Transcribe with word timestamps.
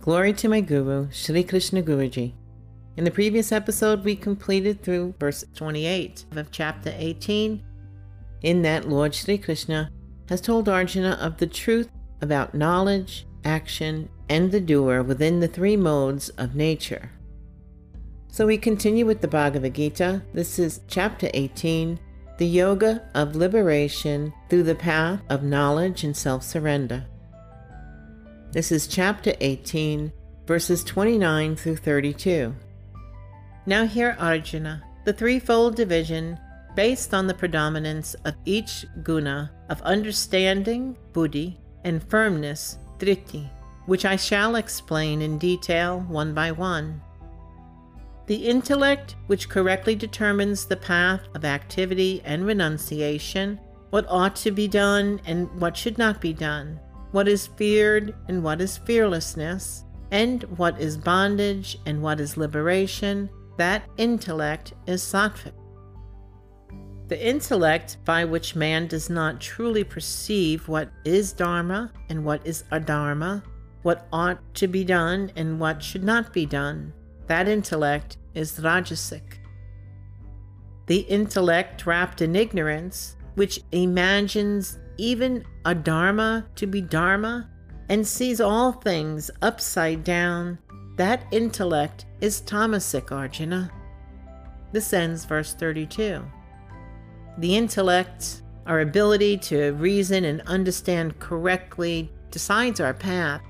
Glory 0.00 0.32
to 0.32 0.48
my 0.48 0.60
Guru, 0.60 1.08
Sri 1.12 1.44
Krishna 1.44 1.82
Guruji. 1.82 2.32
In 2.96 3.04
the 3.04 3.10
previous 3.10 3.52
episode, 3.52 4.02
we 4.02 4.16
completed 4.16 4.82
through 4.82 5.14
verse 5.20 5.44
28 5.54 6.24
of 6.36 6.50
chapter 6.50 6.92
18. 6.96 7.62
In 8.42 8.62
that, 8.62 8.88
Lord 8.88 9.14
Sri 9.14 9.38
Krishna 9.38 9.90
has 10.28 10.40
told 10.40 10.68
Arjuna 10.68 11.18
of 11.20 11.36
the 11.36 11.46
truth 11.46 11.90
about 12.22 12.54
knowledge, 12.54 13.26
action, 13.44 14.08
and 14.28 14.50
the 14.50 14.60
doer 14.60 15.02
within 15.02 15.40
the 15.40 15.48
three 15.48 15.76
modes 15.76 16.28
of 16.30 16.54
nature. 16.54 17.10
So 18.28 18.46
we 18.46 18.58
continue 18.58 19.04
with 19.06 19.20
the 19.20 19.28
Bhagavad 19.28 19.74
Gita. 19.74 20.22
This 20.32 20.58
is 20.58 20.80
chapter 20.88 21.28
18 21.34 21.98
The 22.40 22.46
Yoga 22.46 23.02
of 23.14 23.36
Liberation 23.36 24.32
through 24.48 24.62
the 24.62 24.74
Path 24.74 25.20
of 25.28 25.42
Knowledge 25.42 26.04
and 26.04 26.16
Self 26.16 26.42
Surrender. 26.42 27.04
This 28.52 28.72
is 28.72 28.86
chapter 28.86 29.34
18, 29.42 30.10
verses 30.46 30.82
29 30.82 31.54
through 31.54 31.76
32. 31.76 32.54
Now, 33.66 33.86
hear 33.86 34.16
Arjuna, 34.18 34.82
the 35.04 35.12
threefold 35.12 35.76
division 35.76 36.40
based 36.74 37.12
on 37.12 37.26
the 37.26 37.34
predominance 37.34 38.14
of 38.24 38.36
each 38.46 38.86
guna 39.02 39.50
of 39.68 39.82
understanding, 39.82 40.96
buddhi, 41.12 41.60
and 41.84 42.02
firmness, 42.02 42.78
driti, 42.98 43.50
which 43.84 44.06
I 44.06 44.16
shall 44.16 44.56
explain 44.56 45.20
in 45.20 45.36
detail 45.36 46.00
one 46.08 46.32
by 46.32 46.52
one. 46.52 47.02
The 48.30 48.46
intellect, 48.46 49.16
which 49.26 49.48
correctly 49.48 49.96
determines 49.96 50.64
the 50.64 50.76
path 50.76 51.22
of 51.34 51.44
activity 51.44 52.22
and 52.24 52.46
renunciation, 52.46 53.58
what 53.90 54.06
ought 54.08 54.36
to 54.36 54.52
be 54.52 54.68
done 54.68 55.20
and 55.26 55.50
what 55.60 55.76
should 55.76 55.98
not 55.98 56.20
be 56.20 56.32
done, 56.32 56.78
what 57.10 57.26
is 57.26 57.48
feared 57.48 58.14
and 58.28 58.44
what 58.44 58.60
is 58.60 58.78
fearlessness, 58.78 59.82
and 60.12 60.44
what 60.44 60.80
is 60.80 60.96
bondage 60.96 61.76
and 61.86 62.00
what 62.00 62.20
is 62.20 62.36
liberation, 62.36 63.28
that 63.58 63.82
intellect 63.96 64.74
is 64.86 65.02
sattvic. 65.02 65.52
The 67.08 67.28
intellect 67.28 67.96
by 68.04 68.24
which 68.24 68.54
man 68.54 68.86
does 68.86 69.10
not 69.10 69.40
truly 69.40 69.82
perceive 69.82 70.68
what 70.68 70.88
is 71.04 71.32
dharma 71.32 71.90
and 72.08 72.24
what 72.24 72.46
is 72.46 72.62
adharma, 72.70 73.42
what 73.82 74.06
ought 74.12 74.38
to 74.54 74.68
be 74.68 74.84
done 74.84 75.32
and 75.34 75.58
what 75.58 75.82
should 75.82 76.04
not 76.04 76.32
be 76.32 76.46
done, 76.46 76.92
that 77.30 77.46
intellect 77.46 78.16
is 78.34 78.58
Rajasic. 78.58 79.22
The 80.86 81.02
intellect 81.02 81.86
wrapped 81.86 82.22
in 82.22 82.34
ignorance, 82.34 83.14
which 83.36 83.60
imagines 83.70 84.80
even 84.96 85.44
adharma 85.64 86.44
to 86.56 86.66
be 86.66 86.80
dharma 86.80 87.48
and 87.88 88.04
sees 88.04 88.40
all 88.40 88.72
things 88.72 89.30
upside 89.42 90.02
down, 90.02 90.58
that 90.96 91.24
intellect 91.30 92.06
is 92.20 92.42
tamasic, 92.42 93.12
Arjuna. 93.12 93.70
This 94.72 94.92
ends 94.92 95.24
verse 95.24 95.54
32. 95.54 96.24
The 97.38 97.56
intellect, 97.56 98.42
our 98.66 98.80
ability 98.80 99.38
to 99.38 99.70
reason 99.74 100.24
and 100.24 100.40
understand 100.48 101.20
correctly, 101.20 102.10
decides 102.32 102.80
our 102.80 102.92
path. 102.92 103.42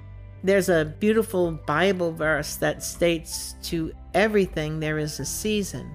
There's 0.42 0.68
a 0.70 0.94
beautiful 0.98 1.52
Bible 1.52 2.12
verse 2.12 2.56
that 2.56 2.82
states 2.82 3.56
to 3.64 3.92
everything 4.14 4.80
there 4.80 4.98
is 4.98 5.20
a 5.20 5.24
season. 5.24 5.94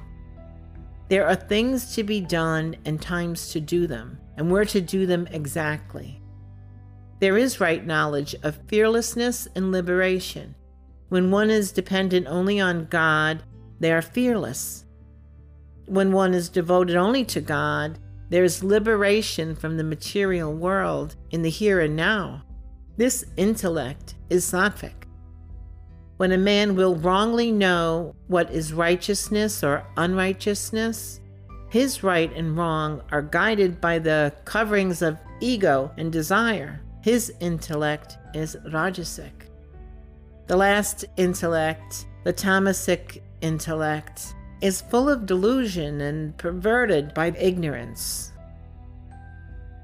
There 1.09 1.27
are 1.27 1.35
things 1.35 1.95
to 1.95 2.03
be 2.03 2.21
done 2.21 2.75
and 2.85 3.01
times 3.01 3.51
to 3.51 3.59
do 3.59 3.87
them, 3.87 4.19
and 4.37 4.51
we're 4.51 4.65
to 4.65 4.81
do 4.81 5.05
them 5.05 5.27
exactly. 5.31 6.21
There 7.19 7.37
is 7.37 7.59
right 7.59 7.85
knowledge 7.85 8.35
of 8.43 8.59
fearlessness 8.67 9.47
and 9.55 9.71
liberation. 9.71 10.55
When 11.09 11.31
one 11.31 11.49
is 11.49 11.71
dependent 11.71 12.27
only 12.27 12.59
on 12.59 12.85
God, 12.85 13.43
they 13.79 13.91
are 13.91 14.01
fearless. 14.01 14.85
When 15.87 16.11
one 16.11 16.33
is 16.33 16.49
devoted 16.49 16.95
only 16.95 17.23
to 17.25 17.41
God, 17.41 17.99
there 18.29 18.43
is 18.43 18.63
liberation 18.63 19.55
from 19.55 19.77
the 19.77 19.83
material 19.83 20.53
world 20.53 21.15
in 21.31 21.41
the 21.41 21.49
here 21.49 21.79
and 21.79 21.95
now. 21.95 22.43
This 22.97 23.25
intellect 23.37 24.14
is 24.29 24.45
sattvic. 24.45 24.93
When 26.17 26.31
a 26.31 26.37
man 26.37 26.75
will 26.75 26.95
wrongly 26.95 27.51
know 27.51 28.15
what 28.27 28.49
is 28.49 28.71
righteousness 28.71 29.63
or 29.63 29.85
unrighteousness, 29.97 31.19
his 31.69 32.03
right 32.03 32.31
and 32.33 32.55
wrong 32.55 33.01
are 33.11 33.21
guided 33.21 33.81
by 33.81 33.99
the 33.99 34.33
coverings 34.45 35.01
of 35.01 35.17
ego 35.41 35.91
and 35.97 36.11
desire. 36.11 36.81
His 37.01 37.33
intellect 37.41 38.17
is 38.33 38.55
rajasic. 38.67 39.31
The 40.47 40.55
last 40.55 41.03
intellect, 41.17 42.05
the 42.23 42.33
tamasic 42.33 43.21
intellect, 43.41 44.33
is 44.61 44.79
full 44.79 45.09
of 45.09 45.25
delusion 45.25 46.01
and 46.01 46.37
perverted 46.37 47.13
by 47.13 47.31
ignorance. 47.31 48.31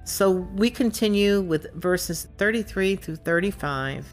So 0.05 0.31
we 0.31 0.69
continue 0.69 1.41
with 1.41 1.73
verses 1.73 2.27
33 2.37 2.95
through 2.95 3.17
35 3.17 4.07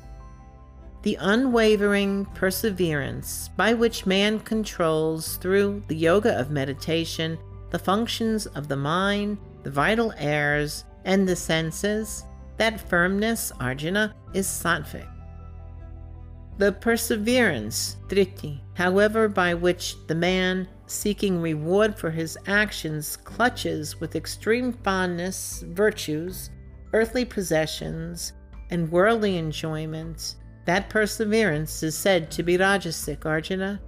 the 1.03 1.17
unwavering 1.21 2.25
perseverance 2.35 3.51
by 3.57 3.73
which 3.73 4.07
man 4.07 4.41
controls 4.41 5.37
through 5.37 5.83
the 5.89 5.97
yoga 5.97 6.39
of 6.39 6.51
meditation 6.51 7.39
the 7.71 7.79
functions 7.79 8.47
of 8.47 8.69
the 8.69 8.77
mind, 8.77 9.39
the 9.63 9.71
vital 9.71 10.13
airs, 10.17 10.85
and 11.05 11.29
the 11.29 11.37
senses, 11.37 12.25
that 12.57 12.81
firmness, 12.89 13.53
Arjuna, 13.61 14.15
is 14.35 14.47
sattvic. 14.47 15.07
The 16.59 16.73
perseverance, 16.73 17.97
driti, 18.09 18.61
however, 18.75 19.29
by 19.29 19.55
which 19.55 19.95
the 20.09 20.15
man, 20.15 20.67
seeking 20.87 21.41
reward 21.41 21.97
for 21.97 22.11
his 22.11 22.37
actions, 22.47 23.17
clutches 23.17 24.01
with 24.01 24.17
extreme 24.17 24.73
fondness 24.73 25.63
virtues, 25.69 26.51
earthly 26.93 27.25
possessions, 27.25 28.33
and 28.71 28.91
worldly 28.91 29.39
enjoyments, 29.39 30.37
that 30.69 30.91
perseverance 30.91 31.83
is 31.83 31.97
said 31.97 32.31
to 32.31 32.43
be 32.43 32.59
Rajasic, 32.59 33.25
Arjuna. 33.25 33.81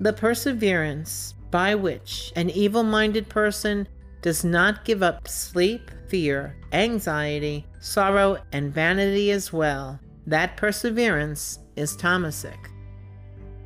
The 0.00 0.14
perseverance 0.14 1.34
by 1.50 1.74
which 1.74 2.32
an 2.34 2.48
evil 2.48 2.82
minded 2.82 3.28
person 3.28 3.86
does 4.22 4.42
not 4.42 4.86
give 4.86 5.02
up 5.02 5.28
sleep, 5.28 5.90
fear, 6.08 6.56
anxiety, 6.72 7.66
sorrow, 7.78 8.38
and 8.52 8.72
vanity 8.72 9.30
as 9.30 9.52
well, 9.52 10.00
that 10.26 10.56
perseverance 10.56 11.58
is 11.76 11.94
tamasic. 11.94 12.70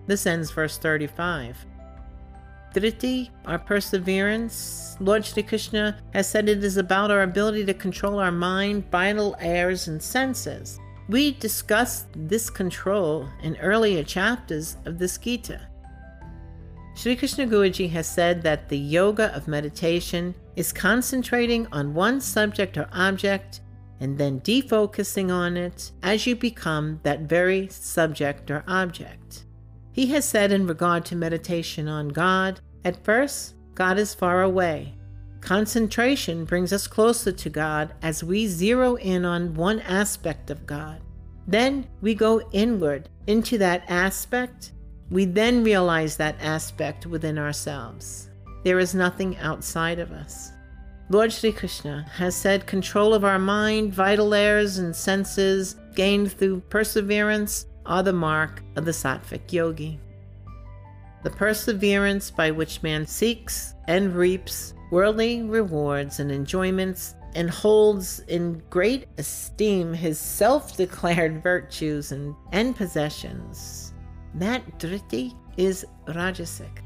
This 0.09 0.27
ends 0.27 0.51
verse 0.51 0.79
35. 0.79 1.65
Driti, 2.75 3.31
our 3.45 3.61
perseverance, 3.61 4.97
Lord 4.99 5.25
Sri 5.25 5.45
Krishna 5.45 5.97
has 6.13 6.29
said 6.29 6.49
it 6.49 6.65
is 6.65 6.77
about 6.77 7.13
our 7.13 7.23
ability 7.23 7.65
to 7.67 7.75
control 7.75 8.19
our 8.19 8.33
mind, 8.33 8.91
vital 8.91 9.37
airs, 9.39 9.87
and 9.87 10.03
senses. 10.03 10.81
We 11.09 11.33
discussed 11.33 12.07
this 12.15 12.49
control 12.49 13.29
in 13.43 13.57
earlier 13.57 14.05
chapters 14.05 14.77
of 14.85 14.99
this 14.99 15.19
Gita. 15.19 15.69
Sri 16.95 17.17
Krishna 17.17 17.47
Guruji 17.47 17.91
has 17.91 18.07
said 18.07 18.43
that 18.43 18.69
the 18.69 18.79
yoga 18.79 19.35
of 19.35 19.49
meditation 19.49 20.35
is 20.57 20.73
concentrating 20.73 21.67
on 21.73 21.95
one 21.95 22.21
subject 22.21 22.77
or 22.77 22.89
object 22.93 23.61
and 24.01 24.19
then 24.19 24.41
defocusing 24.41 25.33
on 25.33 25.57
it 25.57 25.93
as 26.03 26.27
you 26.27 26.37
become 26.37 27.01
that 27.03 27.21
very 27.21 27.69
subject 27.69 28.51
or 28.51 28.63
object. 28.67 29.45
He 29.93 30.07
has 30.09 30.25
said 30.25 30.53
in 30.53 30.67
regard 30.67 31.05
to 31.07 31.17
meditation 31.17 31.89
on 31.89 32.09
God, 32.09 32.61
at 32.85 33.05
first, 33.05 33.55
God 33.75 33.99
is 33.99 34.15
far 34.15 34.43
away. 34.43 34.95
Concentration 35.43 36.45
brings 36.45 36.73
us 36.73 36.87
closer 36.87 37.33
to 37.33 37.51
God 37.51 37.93
as 38.01 38.23
we 38.23 38.47
zero 38.47 38.95
in 38.95 39.25
on 39.25 39.55
one 39.55 39.81
aspect 39.81 40.51
of 40.51 40.67
God. 40.67 41.01
Then 41.49 41.89
we 42.01 42.15
go 42.15 42.49
inward 42.53 43.09
into 43.27 43.59
that 43.59 43.83
aspect. 43.89 44.73
We 45.11 45.25
then 45.25 45.65
realize 45.65 46.17
that 46.17 46.37
aspect 46.41 47.07
within 47.07 47.39
ourselves. 47.39 48.31
There 48.63 48.79
is 48.79 48.95
nothing 48.95 49.37
outside 49.39 49.99
of 49.99 50.13
us. 50.13 50.53
Lord 51.11 51.33
Sri 51.33 51.51
Krishna 51.51 52.07
has 52.13 52.37
said 52.37 52.69
control 52.69 53.13
of 53.13 53.25
our 53.25 53.41
mind, 53.41 53.93
vital 53.93 54.33
airs, 54.35 54.79
and 54.79 54.95
senses 54.95 55.75
gained 55.97 56.33
through 56.33 56.61
perseverance 56.71 57.67
are 57.85 58.05
the 58.05 58.13
mark 58.13 58.63
of 58.77 58.85
the 58.85 58.93
sattvic 58.93 59.53
yogi. 59.53 59.99
The 61.23 61.31
perseverance 61.31 62.31
by 62.31 62.51
which 62.51 62.83
man 62.83 63.07
seeks 63.07 63.75
and 63.87 64.15
reaps 64.15 64.75
worldly 64.91 65.43
rewards 65.43 66.21
and 66.21 66.31
enjoyments, 66.31 67.15
and 67.35 67.49
holds 67.49 68.21
in 68.29 68.63
great 68.69 69.09
esteem 69.17 69.95
his 69.95 70.19
self 70.19 70.77
declared 70.77 71.43
virtues 71.43 72.13
and, 72.13 72.35
and 72.53 72.77
possessions. 72.77 73.95
That 74.35 74.79
driti 74.79 75.35
is 75.57 75.87
rajasic. 76.07 76.83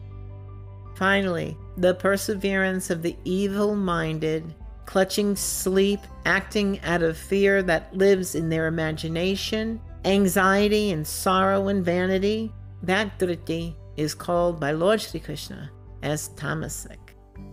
Finally, 0.95 1.57
the 1.77 1.95
perseverance 1.95 2.91
of 2.91 3.03
the 3.03 3.17
evil 3.25 3.75
minded 3.75 4.55
clutching 4.87 5.35
sleep, 5.35 6.01
acting 6.25 6.81
out 6.83 7.03
of 7.03 7.19
fear 7.19 7.63
that 7.63 7.95
lives 7.97 8.37
in 8.37 8.49
their 8.49 8.69
imagination, 8.69 9.81
anxiety 10.05 10.93
and 10.93 11.05
sorrow 11.05 11.69
and 11.69 11.85
vanity, 11.85 12.53
that 12.85 13.19
driti 13.19 13.75
is 13.97 14.15
called 14.15 14.61
by 14.61 14.73
Lord 14.73 15.01
Sri 15.01 15.21
Krishna 15.21 15.71
as 16.03 16.31
tamasic. 16.31 16.99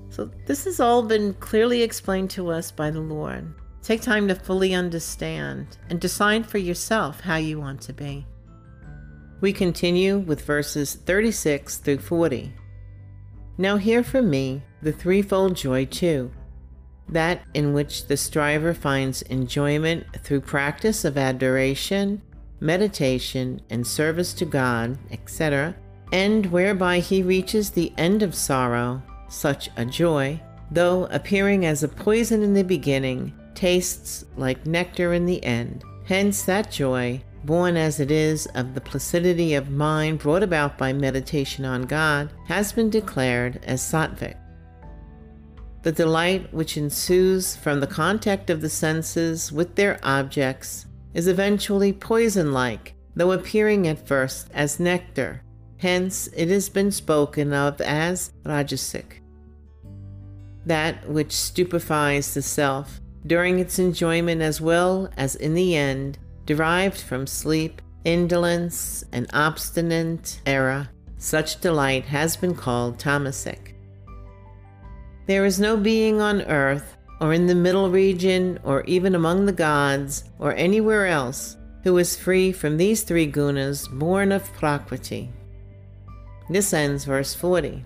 So, 0.10 0.30
this 0.45 0.66
has 0.66 0.80
all 0.80 1.04
been 1.04 1.34
clearly 1.36 1.81
explained 1.81 2.30
to 2.31 2.50
us 2.50 2.72
by 2.72 2.92
the 2.92 3.01
Lord. 3.01 3.54
Take 3.81 4.01
time 4.01 4.28
to 4.28 4.36
fully 4.36 4.74
understand 4.74 5.78
and 5.90 6.00
decide 6.00 6.45
for 6.45 6.57
yourself 6.57 7.19
how 7.19 7.36
you 7.38 7.60
want 7.60 7.81
to 7.81 7.94
be. 7.94 8.25
We 9.42 9.51
continue 9.51 10.19
with 10.19 10.45
verses 10.45 10.95
36 10.95 11.78
through 11.78 11.98
40. 11.98 12.54
Now, 13.57 13.78
hear 13.78 14.04
from 14.04 14.30
me 14.30 14.63
the 14.81 14.94
threefold 14.94 15.56
joy 15.56 15.86
too 15.86 16.31
that 17.10 17.42
in 17.54 17.74
which 17.74 18.07
the 18.07 18.18
striver 18.18 18.74
finds 18.74 19.22
enjoyment 19.24 20.06
through 20.24 20.42
practice 20.42 21.04
of 21.04 21.18
adoration, 21.18 22.22
meditation, 22.60 23.62
and 23.69 23.86
service 23.86 24.34
to 24.34 24.45
God, 24.45 24.98
etc., 25.12 25.75
and 26.13 26.45
whereby 26.51 27.00
he 27.00 27.24
reaches 27.24 27.71
the 27.71 27.92
end 27.98 28.21
of 28.21 28.36
sorrow 28.36 29.01
such 29.27 29.68
a 29.77 29.83
joy, 29.83 30.39
though 30.69 31.06
appearing 31.06 31.65
as 31.65 31.81
a 31.81 31.88
poison 31.88 32.44
in 32.44 32.54
the 32.54 32.63
beginning, 32.63 33.33
tastes 33.56 34.24
like 34.38 34.65
nectar 34.68 35.13
in 35.13 35.25
the 35.25 35.44
end. 35.44 35.83
Hence, 36.06 36.44
that 36.44 36.71
joy, 36.71 37.19
born 37.45 37.75
as 37.75 38.00
it 38.00 38.12
is 38.12 38.45
of 38.54 38.75
the 38.75 38.81
placidity 38.81 39.56
of 39.56 39.71
mind 39.71 40.19
brought 40.19 40.44
about 40.44 40.77
by 40.77 40.94
meditation 40.94 41.65
on 41.65 41.81
God, 41.81 42.31
has 42.45 42.71
been 42.71 42.92
declared 42.92 43.59
as 43.63 43.81
sattvic. 43.81 44.36
The 45.81 45.92
delight 45.92 46.54
which 46.54 46.77
ensues 46.77 47.56
from 47.56 47.80
the 47.80 47.88
contact 47.88 48.51
of 48.51 48.62
the 48.62 48.69
senses 48.69 49.51
with 49.51 49.75
their 49.75 50.00
objects 50.04 50.86
is 51.16 51.27
eventually 51.27 51.92
poison 51.92 52.51
like, 52.54 52.94
though 53.16 53.31
appearing 53.31 53.88
at 53.88 54.07
first 54.07 54.50
as 54.54 54.80
nectar. 54.80 55.43
Hence, 55.83 56.30
it 56.33 56.47
has 56.47 56.69
been 56.69 56.91
spoken 56.91 57.51
of 57.51 57.81
as 57.81 58.31
rajasic 58.45 59.19
that 60.65 61.09
which 61.09 61.33
stupefies 61.33 62.33
the 62.33 62.41
self 62.41 63.01
during 63.27 63.59
its 63.59 63.80
enjoyment 63.80 64.41
as 64.41 64.62
well 64.62 65.09
as 65.18 65.35
in 65.35 65.53
the 65.53 65.75
end, 65.75 66.18
derived 66.45 67.01
from 67.01 67.27
sleep, 67.27 67.81
indolence, 68.06 69.03
and 69.12 69.30
obstinate 69.33 70.39
error, 70.45 70.88
such 71.18 71.59
delight 71.59 72.06
has 72.06 72.38
been 72.38 72.56
called 72.56 72.97
tamasic. 72.97 73.74
There 75.27 75.44
is 75.44 75.59
no 75.59 75.75
being 75.75 76.21
on 76.21 76.44
earth, 76.44 76.95
or 77.19 77.33
in 77.33 77.45
the 77.45 77.56
middle 77.56 77.89
region, 77.89 78.57
or 78.63 78.85
even 78.85 79.15
among 79.15 79.45
the 79.45 79.51
gods, 79.51 80.24
or 80.39 80.56
anywhere 80.56 81.07
else, 81.07 81.57
who 81.83 81.97
is 81.97 82.15
free 82.15 82.53
from 82.53 82.77
these 82.77 83.03
three 83.03 83.30
gunas 83.30 83.89
born 84.00 84.31
of 84.31 84.50
Prakriti. 84.53 85.30
This 86.50 86.74
ends 86.74 87.06
verse 87.06 87.34
40. 87.34 87.84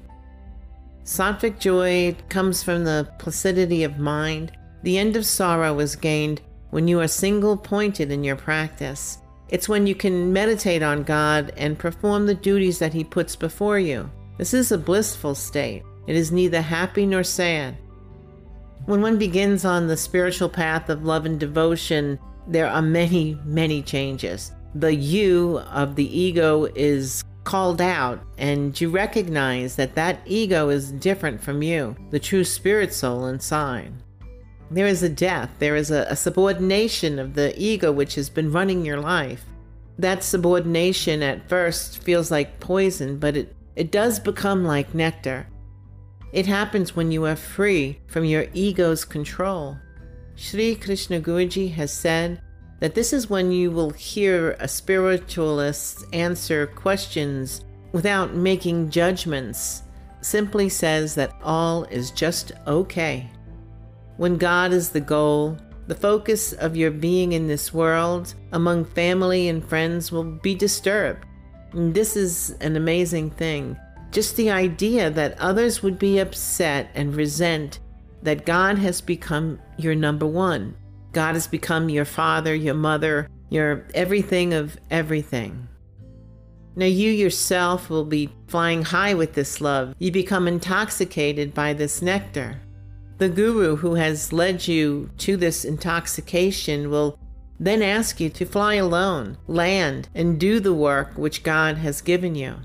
Sattvic 1.04 1.60
joy 1.60 2.16
comes 2.30 2.64
from 2.64 2.84
the 2.84 3.10
placidity 3.18 3.84
of 3.84 3.98
mind. 4.00 4.52
The 4.84 4.98
end 4.98 5.16
of 5.16 5.26
sorrow 5.26 5.80
is 5.80 5.96
gained 5.96 6.42
when 6.72 6.88
you 6.88 7.00
are 7.00 7.08
single 7.08 7.56
pointed 7.56 8.12
in 8.12 8.24
your 8.24 8.36
practice. 8.36 9.20
It's 9.50 9.70
when 9.70 9.88
you 9.88 9.96
can 9.96 10.34
meditate 10.34 10.84
on 10.84 11.04
God 11.04 11.54
and 11.56 11.80
perform 11.80 12.26
the 12.26 12.36
duties 12.36 12.80
that 12.80 12.94
He 12.94 13.04
puts 13.04 13.36
before 13.36 13.80
you. 13.80 14.12
This 14.38 14.54
is 14.54 14.72
a 14.72 14.78
blissful 14.78 15.36
state. 15.36 15.84
It 16.08 16.16
is 16.16 16.32
neither 16.32 16.62
happy 16.62 17.06
nor 17.06 17.24
sad. 17.24 17.78
When 18.86 19.02
one 19.02 19.18
begins 19.18 19.66
on 19.66 19.88
the 19.88 19.98
spiritual 19.98 20.50
path 20.50 20.90
of 20.90 21.04
love 21.04 21.26
and 21.26 21.40
devotion, 21.40 22.20
there 22.48 22.68
are 22.68 22.82
many, 22.82 23.40
many 23.46 23.82
changes. 23.82 24.52
The 24.76 24.94
you 24.94 25.60
of 25.72 25.96
the 25.96 26.20
ego 26.20 26.66
is 26.76 27.24
called 27.48 27.80
out 27.80 28.20
and 28.38 28.80
you 28.82 28.90
recognize 28.90 29.78
that 29.78 29.96
that 29.96 30.20
ego 30.26 30.68
is 30.68 30.92
different 30.92 31.42
from 31.42 31.64
you, 31.64 31.96
the 32.10 32.20
true 32.20 32.44
spirit 32.44 32.94
soul 32.94 33.28
inside. 33.28 33.94
There 34.70 34.86
is 34.86 35.02
a 35.02 35.08
death, 35.08 35.50
there 35.58 35.78
is 35.78 35.90
a, 35.90 36.06
a 36.10 36.16
subordination 36.18 37.18
of 37.18 37.36
the 37.36 37.58
ego 37.58 37.90
which 37.90 38.16
has 38.16 38.30
been 38.30 38.52
running 38.52 38.86
your 38.86 39.00
life. 39.00 39.46
That 39.98 40.26
subordination 40.26 41.24
at 41.24 41.48
first 41.48 42.04
feels 42.04 42.30
like 42.30 42.60
poison, 42.60 43.18
but 43.18 43.38
it, 43.38 43.56
it 43.78 43.92
does 43.92 44.20
become 44.20 44.66
like 44.66 44.94
nectar. 44.94 45.48
It 46.34 46.48
happens 46.48 46.98
when 46.98 47.14
you 47.14 47.24
are 47.24 47.38
free 47.38 48.02
from 48.08 48.26
your 48.26 48.48
ego's 48.54 49.06
control. 49.06 49.78
Sri 50.36 50.76
Krishna 50.76 51.22
Guruji 51.22 51.72
has 51.76 51.94
said 51.94 52.42
that 52.80 52.96
this 52.96 53.14
is 53.14 53.30
when 53.30 53.52
you 53.52 53.72
will 53.72 53.90
hear 53.90 54.52
a 54.60 54.68
spiritualist 54.68 56.06
answer 56.14 56.68
questions 56.68 57.66
without 57.92 58.36
making 58.36 58.90
judgments, 58.90 59.84
simply 60.22 60.70
says 60.70 61.16
that 61.16 61.34
all 61.42 61.86
is 61.86 62.12
just 62.12 62.52
okay. 62.68 63.30
When 64.18 64.38
God 64.38 64.74
is 64.74 64.90
the 64.90 65.02
goal, 65.02 65.58
the 65.88 65.96
focus 65.96 66.54
of 66.54 66.76
your 66.76 66.92
being 66.92 67.32
in 67.32 67.48
this 67.48 67.74
world 67.74 68.34
among 68.52 68.86
family 68.86 69.48
and 69.48 69.64
friends 69.64 70.12
will 70.12 70.24
be 70.24 70.54
disturbed. 70.54 71.26
And 71.72 71.94
this 71.94 72.16
is 72.16 72.52
an 72.62 72.76
amazing 72.76 73.32
thing. 73.32 73.78
Just 74.12 74.36
the 74.36 74.52
idea 74.52 75.10
that 75.12 75.40
others 75.40 75.82
would 75.84 75.98
be 75.98 76.20
upset 76.20 76.90
and 76.94 77.16
resent 77.16 77.80
that 78.22 78.46
God 78.46 78.78
has 78.78 79.00
become 79.00 79.60
your 79.78 79.96
number 79.96 80.26
one 80.26 80.76
God 81.18 81.34
has 81.34 81.48
become 81.48 81.90
your 81.90 82.06
father, 82.06 82.54
your 82.54 82.76
mother, 82.76 83.28
your 83.50 83.88
everything 83.96 84.54
of 84.54 84.78
everything. 84.92 85.68
Now, 86.76 86.86
you 86.86 87.10
yourself 87.10 87.90
will 87.90 88.06
be 88.06 88.30
flying 88.46 88.84
high 88.84 89.16
with 89.16 89.34
this 89.34 89.60
love. 89.60 89.96
You 89.98 90.12
become 90.12 90.48
intoxicated 90.48 91.56
by 91.56 91.74
this 91.74 92.04
nectar. 92.04 92.62
The 93.18 93.30
guru 93.30 93.78
who 93.78 93.96
has 93.96 94.32
led 94.32 94.68
you 94.68 95.10
to 95.18 95.38
this 95.38 95.66
intoxication 95.66 96.92
will 96.92 97.18
then 97.60 97.82
ask 97.82 98.20
you 98.20 98.30
to 98.30 98.46
fly 98.46 98.76
alone, 98.76 99.40
land, 99.48 100.10
and 100.14 100.40
do 100.40 100.60
the 100.60 100.76
work 100.76 101.18
which 101.18 101.42
God 101.42 101.78
has 101.78 102.00
given 102.00 102.36
you. 102.36 102.58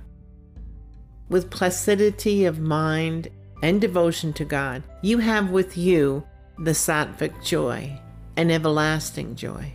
With 1.31 1.48
placidity 1.48 2.44
of 2.44 2.60
mind 2.60 3.28
and 3.62 3.81
devotion 3.81 4.34
to 4.34 4.44
God, 4.44 4.82
you 5.00 5.16
have 5.16 5.48
with 5.48 5.78
you 5.78 6.22
the 6.58 6.72
sattvic 6.72 7.43
joy 7.43 7.98
and 8.37 8.50
everlasting 8.50 9.34
joy. 9.36 9.72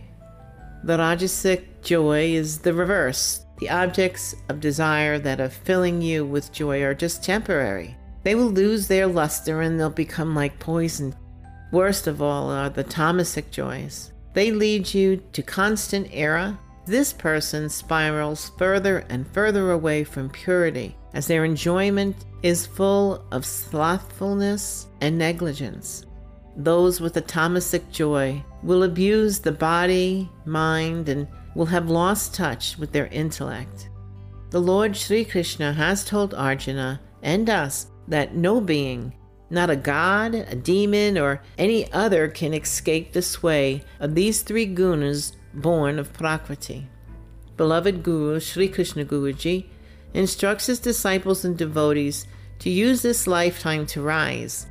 The 0.84 0.96
Rajasic 0.96 1.82
joy 1.82 2.34
is 2.34 2.58
the 2.58 2.72
reverse. 2.72 3.44
The 3.58 3.70
objects 3.70 4.34
of 4.48 4.60
desire 4.60 5.18
that 5.18 5.40
are 5.40 5.48
filling 5.48 6.00
you 6.00 6.24
with 6.24 6.52
joy 6.52 6.82
are 6.82 6.94
just 6.94 7.24
temporary. 7.24 7.96
They 8.22 8.34
will 8.34 8.50
lose 8.50 8.86
their 8.86 9.06
luster 9.06 9.60
and 9.62 9.78
they'll 9.78 9.90
become 9.90 10.34
like 10.34 10.58
poison. 10.60 11.14
Worst 11.72 12.06
of 12.06 12.22
all 12.22 12.50
are 12.50 12.70
the 12.70 12.84
tamasic 12.84 13.50
joys. 13.50 14.12
They 14.34 14.52
lead 14.52 14.92
you 14.94 15.16
to 15.32 15.42
constant 15.42 16.08
error. 16.12 16.56
This 16.86 17.12
person 17.12 17.68
spirals 17.68 18.52
further 18.56 19.04
and 19.08 19.26
further 19.28 19.72
away 19.72 20.04
from 20.04 20.30
purity 20.30 20.96
as 21.12 21.26
their 21.26 21.44
enjoyment 21.44 22.16
is 22.42 22.66
full 22.66 23.24
of 23.32 23.44
slothfulness 23.44 24.86
and 25.00 25.18
negligence 25.18 26.06
those 26.58 27.00
with 27.00 27.16
a 27.16 27.22
tamasic 27.22 27.90
joy 27.92 28.44
will 28.64 28.82
abuse 28.82 29.38
the 29.38 29.52
body, 29.52 30.28
mind, 30.44 31.08
and 31.08 31.28
will 31.54 31.66
have 31.66 31.88
lost 31.88 32.34
touch 32.34 32.76
with 32.78 32.90
their 32.92 33.06
intellect. 33.06 33.88
The 34.50 34.60
Lord 34.60 34.96
Sri 34.96 35.24
Krishna 35.24 35.72
has 35.72 36.04
told 36.04 36.34
Arjuna 36.34 37.00
and 37.22 37.48
us 37.48 37.86
that 38.08 38.34
no 38.34 38.60
being, 38.60 39.14
not 39.50 39.70
a 39.70 39.76
god, 39.76 40.34
a 40.34 40.56
demon, 40.56 41.16
or 41.16 41.42
any 41.56 41.90
other 41.92 42.28
can 42.28 42.52
escape 42.52 43.12
the 43.12 43.22
sway 43.22 43.82
of 44.00 44.14
these 44.14 44.42
three 44.42 44.66
gunas 44.66 45.32
born 45.54 45.98
of 45.98 46.12
Prakriti. 46.12 46.88
Beloved 47.56 48.02
Guru 48.02 48.40
Sri 48.40 48.68
Krishna 48.68 49.04
Guruji 49.04 49.66
instructs 50.12 50.66
his 50.66 50.80
disciples 50.80 51.44
and 51.44 51.56
devotees 51.56 52.26
to 52.58 52.70
use 52.70 53.02
this 53.02 53.26
lifetime 53.26 53.86
to 53.86 54.02
rise. 54.02 54.66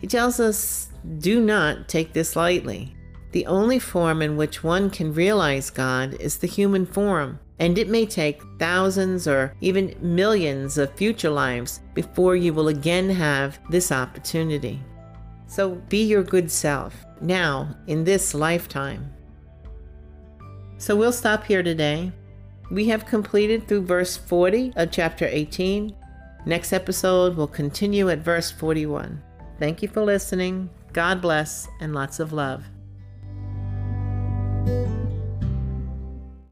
He 0.00 0.06
tells 0.06 0.40
us 0.40 0.88
do 1.18 1.40
not 1.40 1.88
take 1.88 2.12
this 2.12 2.36
lightly. 2.36 2.94
The 3.32 3.46
only 3.46 3.78
form 3.78 4.22
in 4.22 4.36
which 4.36 4.64
one 4.64 4.90
can 4.90 5.14
realize 5.14 5.70
God 5.70 6.14
is 6.14 6.38
the 6.38 6.46
human 6.46 6.84
form, 6.84 7.38
and 7.58 7.78
it 7.78 7.88
may 7.88 8.06
take 8.06 8.42
thousands 8.58 9.28
or 9.28 9.54
even 9.60 9.94
millions 10.00 10.78
of 10.78 10.94
future 10.94 11.30
lives 11.30 11.80
before 11.94 12.34
you 12.34 12.52
will 12.52 12.68
again 12.68 13.08
have 13.08 13.58
this 13.70 13.92
opportunity. 13.92 14.80
So 15.46 15.76
be 15.88 16.04
your 16.04 16.22
good 16.22 16.50
self 16.50 16.94
now 17.20 17.76
in 17.86 18.04
this 18.04 18.34
lifetime. 18.34 19.12
So 20.78 20.96
we'll 20.96 21.12
stop 21.12 21.44
here 21.44 21.62
today. 21.62 22.12
We 22.70 22.86
have 22.88 23.04
completed 23.04 23.68
through 23.68 23.84
verse 23.84 24.16
40 24.16 24.72
of 24.76 24.90
chapter 24.90 25.26
18. 25.26 25.94
Next 26.46 26.72
episode 26.72 27.36
will 27.36 27.46
continue 27.46 28.08
at 28.08 28.20
verse 28.20 28.50
41. 28.50 29.22
Thank 29.60 29.82
you 29.82 29.88
for 29.88 30.00
listening. 30.00 30.70
God 30.94 31.20
bless 31.20 31.68
and 31.80 31.94
lots 31.94 32.18
of 32.18 32.32
love. 32.32 32.64